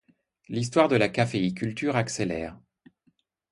[0.49, 2.57] L'histoire de la caféiculture accélère.